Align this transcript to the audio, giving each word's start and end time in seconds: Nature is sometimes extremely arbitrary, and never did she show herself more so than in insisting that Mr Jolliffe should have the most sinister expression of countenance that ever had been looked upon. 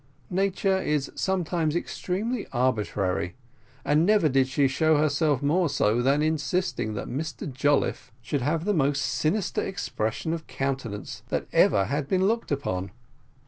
Nature 0.31 0.81
is 0.81 1.11
sometimes 1.13 1.75
extremely 1.75 2.47
arbitrary, 2.51 3.35
and 3.85 4.03
never 4.03 4.27
did 4.27 4.47
she 4.47 4.67
show 4.67 4.97
herself 4.97 5.43
more 5.43 5.69
so 5.69 6.01
than 6.01 6.23
in 6.23 6.29
insisting 6.29 6.95
that 6.95 7.07
Mr 7.07 7.47
Jolliffe 7.47 8.11
should 8.19 8.41
have 8.41 8.65
the 8.65 8.73
most 8.73 9.03
sinister 9.03 9.61
expression 9.61 10.33
of 10.33 10.47
countenance 10.47 11.21
that 11.29 11.45
ever 11.53 11.85
had 11.85 12.07
been 12.07 12.25
looked 12.27 12.51
upon. 12.51 12.89